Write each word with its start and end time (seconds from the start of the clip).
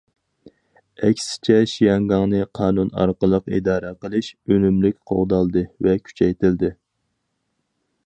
ئەكسىچە، 1.07 1.57
شياڭگاڭنى 1.73 2.41
قانۇن 2.61 2.91
ئارقىلىق 3.03 3.53
ئىدارە 3.59 3.93
قىلىش 4.07 4.33
ئۈنۈملۈك 4.39 5.01
قوغدالدى 5.13 5.67
ۋە 5.89 5.97
كۈچەيتىلدى. 6.09 6.77